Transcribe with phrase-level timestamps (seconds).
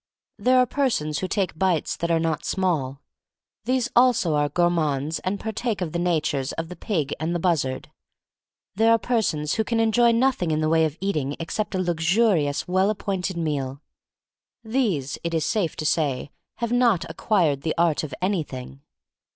[0.39, 3.03] There are persons who take bites that are not small.
[3.65, 7.91] These also are gourmands and partake of the natures of the pig and the buzzard.
[8.73, 12.67] There are persons who can enjoy nothing in the way of eating except a luxurious,
[12.67, 13.79] well appointed meal.
[14.63, 18.81] These, it is safe to say, have not acquired the art of anything.